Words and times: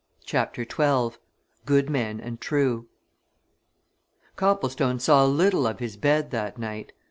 CHAPTER 0.25 0.63
XII 0.63 1.17
GOOD 1.63 1.87
MEN 1.91 2.19
AND 2.19 2.41
TRUE 2.41 2.87
Copplestone 4.35 4.97
saw 4.97 5.25
little 5.27 5.67
of 5.67 5.77
his 5.77 5.95
bed 5.95 6.31
that 6.31 6.57
night. 6.57 6.91